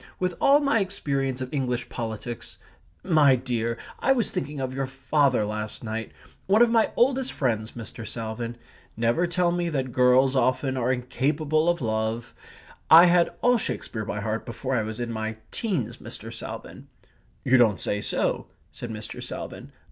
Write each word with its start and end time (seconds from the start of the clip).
With 0.17 0.33
all 0.41 0.59
my 0.61 0.79
experience 0.79 1.41
of 1.41 1.53
English 1.53 1.87
politics 1.87 2.57
My 3.03 3.35
dear, 3.35 3.77
I 3.99 4.13
was 4.13 4.31
thinking 4.31 4.59
of 4.59 4.73
your 4.73 4.87
father 4.87 5.45
last 5.45 5.83
night 5.83 6.11
one 6.47 6.63
of 6.63 6.71
my 6.71 6.89
oldest 6.95 7.31
friends, 7.31 7.73
Mr. 7.73 8.07
Salvin. 8.07 8.57
Never 8.97 9.27
tell 9.27 9.51
me 9.51 9.69
that 9.69 9.91
girls 9.91 10.35
often 10.35 10.75
are 10.75 10.91
incapable 10.91 11.69
of 11.69 11.81
love! 11.81 12.33
I 12.89 13.05
had 13.05 13.29
all 13.43 13.59
Shakespeare 13.59 14.03
by 14.03 14.21
heart 14.21 14.43
before 14.43 14.73
I 14.73 14.81
was 14.81 14.99
in 14.99 15.11
my 15.11 15.37
teens, 15.51 15.97
Mr. 15.97 16.33
Salvin!" 16.33 16.87
"You 17.45 17.57
don't 17.57 17.79
say 17.79 18.01
so," 18.01 18.47
said 18.71 18.89
Mr. 18.89 19.21
Salvin. 19.21 19.71